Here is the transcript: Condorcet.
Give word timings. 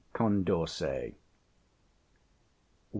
Condorcet. 0.13 1.13